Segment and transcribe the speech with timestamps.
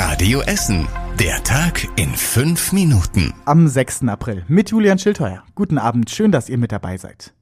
[0.00, 0.86] Radio Essen.
[1.18, 3.34] Der Tag in fünf Minuten.
[3.46, 4.04] Am 6.
[4.06, 5.42] April mit Julian Schildheuer.
[5.56, 7.34] Guten Abend, schön, dass ihr mit dabei seid.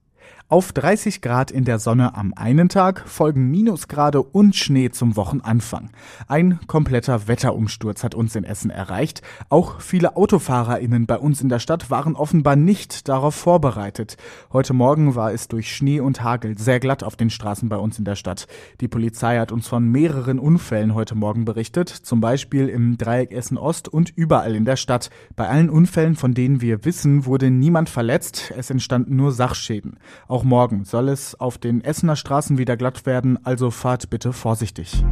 [0.48, 5.91] Auf 30 Grad in der Sonne am einen Tag folgen Minusgrade und Schnee zum Wochenanfang.
[6.29, 9.22] Ein kompletter Wetterumsturz hat uns in Essen erreicht.
[9.48, 14.18] Auch viele AutofahrerInnen bei uns in der Stadt waren offenbar nicht darauf vorbereitet.
[14.53, 17.99] Heute Morgen war es durch Schnee und Hagel sehr glatt auf den Straßen bei uns
[17.99, 18.46] in der Stadt.
[18.81, 23.58] Die Polizei hat uns von mehreren Unfällen heute Morgen berichtet, zum Beispiel im Dreieck Essen
[23.58, 25.11] Ost und überall in der Stadt.
[25.35, 28.53] Bei allen Unfällen, von denen wir wissen, wurde niemand verletzt.
[28.57, 29.99] Es entstanden nur Sachschäden.
[30.36, 35.03] Auch morgen soll es auf den Essener Straßen wieder glatt werden, also fahrt bitte vorsichtig.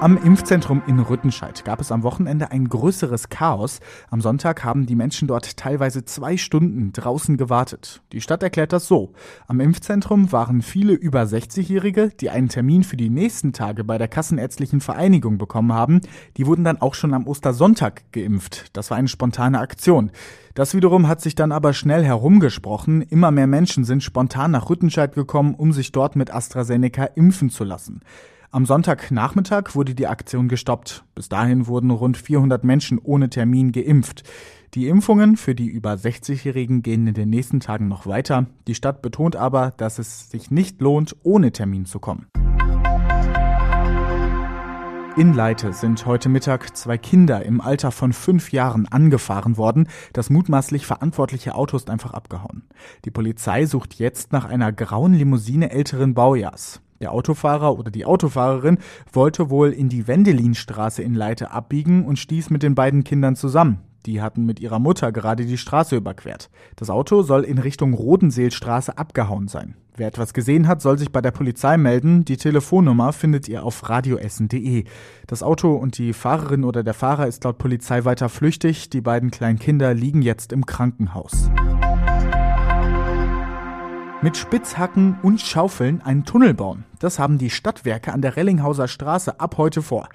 [0.00, 3.80] Am Impfzentrum in Rüttenscheid gab es am Wochenende ein größeres Chaos.
[4.08, 8.00] Am Sonntag haben die Menschen dort teilweise zwei Stunden draußen gewartet.
[8.12, 9.12] Die Stadt erklärt das so.
[9.46, 14.08] Am Impfzentrum waren viele über 60-Jährige, die einen Termin für die nächsten Tage bei der
[14.08, 16.00] Kassenärztlichen Vereinigung bekommen haben.
[16.38, 18.74] Die wurden dann auch schon am Ostersonntag geimpft.
[18.74, 20.12] Das war eine spontane Aktion.
[20.54, 23.02] Das wiederum hat sich dann aber schnell herumgesprochen.
[23.02, 27.64] Immer mehr Menschen sind spontan nach Rüttenscheid gekommen, um sich dort mit AstraZeneca impfen zu
[27.64, 28.00] lassen.
[28.52, 31.04] Am Sonntagnachmittag wurde die Aktion gestoppt.
[31.14, 34.24] Bis dahin wurden rund 400 Menschen ohne Termin geimpft.
[34.74, 38.46] Die Impfungen für die über 60-Jährigen gehen in den nächsten Tagen noch weiter.
[38.66, 42.26] Die Stadt betont aber, dass es sich nicht lohnt, ohne Termin zu kommen.
[45.16, 49.86] In Leite sind heute Mittag zwei Kinder im Alter von fünf Jahren angefahren worden.
[50.12, 52.64] Das mutmaßlich verantwortliche Auto ist einfach abgehauen.
[53.04, 56.80] Die Polizei sucht jetzt nach einer grauen Limousine älteren Baujahrs.
[57.00, 58.76] Der Autofahrer oder die Autofahrerin
[59.10, 63.78] wollte wohl in die Wendelinstraße in Leite abbiegen und stieß mit den beiden Kindern zusammen.
[64.04, 66.50] Die hatten mit ihrer Mutter gerade die Straße überquert.
[66.76, 69.76] Das Auto soll in Richtung Rodenseelstraße abgehauen sein.
[69.96, 72.24] Wer etwas gesehen hat, soll sich bei der Polizei melden.
[72.26, 74.84] Die Telefonnummer findet ihr auf radioessen.de.
[75.26, 78.90] Das Auto und die Fahrerin oder der Fahrer ist laut Polizei weiter flüchtig.
[78.90, 81.50] Die beiden kleinen Kinder liegen jetzt im Krankenhaus.
[84.22, 86.84] Mit Spitzhacken und Schaufeln einen Tunnel bauen.
[86.98, 90.10] Das haben die Stadtwerke an der Rellinghauser Straße ab heute vor.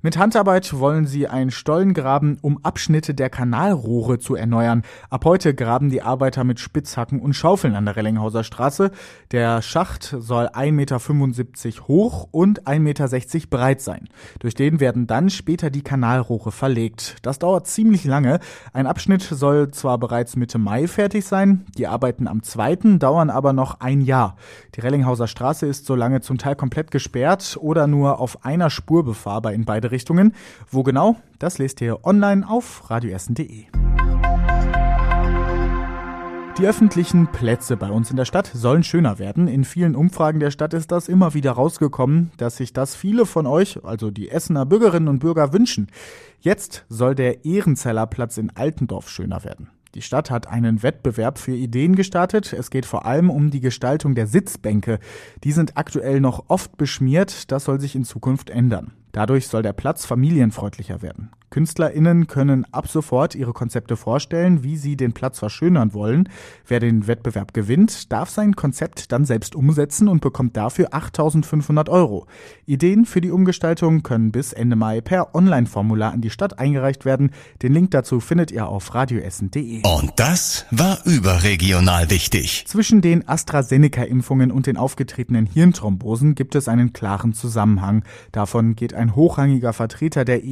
[0.00, 4.82] Mit Handarbeit wollen sie einen Stollen graben, um Abschnitte der Kanalrohre zu erneuern.
[5.10, 8.92] Ab heute graben die Arbeiter mit Spitzhacken und Schaufeln an der Rellinghauser Straße.
[9.32, 14.08] Der Schacht soll 1,75 Meter hoch und 1,60 Meter breit sein.
[14.38, 17.16] Durch den werden dann später die Kanalrohre verlegt.
[17.22, 18.38] Das dauert ziemlich lange.
[18.72, 23.52] Ein Abschnitt soll zwar bereits Mitte Mai fertig sein, die Arbeiten am zweiten dauern aber
[23.52, 24.36] noch ein Jahr.
[24.76, 29.04] Die Rellinghauser Straße ist so lange zum Teil komplett gesperrt oder nur auf einer Spur
[29.04, 30.34] befahrbar in beide Richtungen.
[30.70, 31.16] Wo genau?
[31.38, 33.64] Das lest ihr online auf radioessen.de.
[36.58, 39.46] Die öffentlichen Plätze bei uns in der Stadt sollen schöner werden.
[39.46, 43.46] In vielen Umfragen der Stadt ist das immer wieder rausgekommen, dass sich das viele von
[43.46, 45.86] euch, also die Essener Bürgerinnen und Bürger, wünschen.
[46.40, 49.70] Jetzt soll der Ehrenzeller Platz in Altendorf schöner werden.
[49.94, 52.52] Die Stadt hat einen Wettbewerb für Ideen gestartet.
[52.52, 54.98] Es geht vor allem um die Gestaltung der Sitzbänke.
[55.44, 57.52] Die sind aktuell noch oft beschmiert.
[57.52, 58.94] Das soll sich in Zukunft ändern.
[59.18, 61.32] Dadurch soll der Platz familienfreundlicher werden.
[61.58, 66.28] KünstlerInnen können ab sofort ihre Konzepte vorstellen, wie sie den Platz verschönern wollen.
[66.64, 72.28] Wer den Wettbewerb gewinnt, darf sein Konzept dann selbst umsetzen und bekommt dafür 8500 Euro.
[72.64, 77.32] Ideen für die Umgestaltung können bis Ende Mai per Online-Formular an die Stadt eingereicht werden.
[77.60, 79.82] Den Link dazu findet ihr auf radioessen.de.
[79.82, 82.66] Und das war überregional wichtig.
[82.68, 88.04] Zwischen den AstraZeneca-Impfungen und den aufgetretenen Hirnthrombosen gibt es einen klaren Zusammenhang.
[88.30, 90.44] Davon geht ein hochrangiger Vertreter der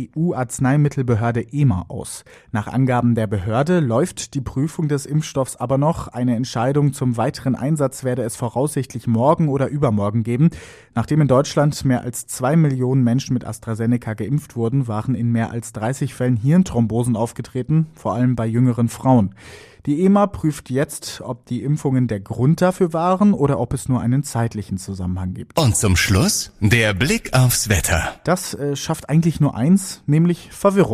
[0.97, 2.25] EU-Arzneimittelbehörde EMA aus.
[2.53, 6.09] Nach Angaben der Behörde läuft die Prüfung des Impfstoffs aber noch.
[6.09, 10.51] Eine Entscheidung zum weiteren Einsatz werde es voraussichtlich morgen oder übermorgen geben.
[10.95, 15.51] Nachdem in Deutschland mehr als zwei Millionen Menschen mit AstraZeneca geimpft wurden, waren in mehr
[15.51, 19.35] als 30 Fällen Hirnthrombosen aufgetreten, vor allem bei jüngeren Frauen.
[19.87, 24.01] Die EMA prüft jetzt, ob die Impfungen der Grund dafür waren oder ob es nur
[24.01, 25.57] einen zeitlichen Zusammenhang gibt.
[25.57, 28.17] Und zum Schluss der Blick aufs Wetter.
[28.25, 30.86] Das äh, schafft eigentlich nur eins, nämlich Verwirrung.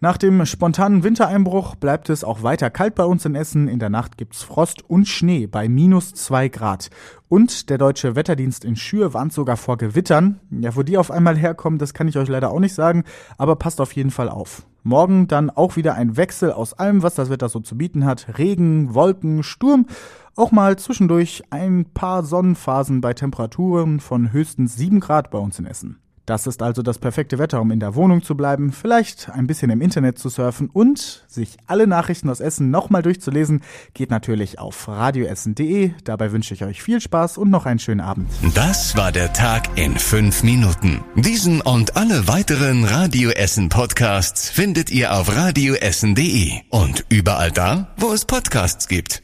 [0.00, 3.68] Nach dem spontanen Wintereinbruch bleibt es auch weiter kalt bei uns in Essen.
[3.68, 6.90] In der Nacht gibt's Frost und Schnee bei minus zwei Grad.
[7.28, 10.40] Und der deutsche Wetterdienst in Schür warnt sogar vor Gewittern.
[10.50, 13.04] Ja, wo die auf einmal herkommen, das kann ich euch leider auch nicht sagen,
[13.38, 14.66] aber passt auf jeden Fall auf.
[14.82, 18.38] Morgen dann auch wieder ein Wechsel aus allem, was das Wetter so zu bieten hat.
[18.38, 19.86] Regen, Wolken, Sturm.
[20.36, 25.66] Auch mal zwischendurch ein paar Sonnenphasen bei Temperaturen von höchstens 7 Grad bei uns in
[25.66, 26.00] Essen.
[26.26, 29.70] Das ist also das perfekte Wetter, um in der Wohnung zu bleiben, vielleicht ein bisschen
[29.70, 33.62] im Internet zu surfen und sich alle Nachrichten aus Essen nochmal durchzulesen,
[33.92, 35.92] geht natürlich auf radioessen.de.
[36.04, 38.30] Dabei wünsche ich euch viel Spaß und noch einen schönen Abend.
[38.54, 41.04] Das war der Tag in fünf Minuten.
[41.14, 48.12] Diesen und alle weiteren Radio Essen Podcasts findet ihr auf radioessen.de und überall da, wo
[48.12, 49.22] es Podcasts gibt.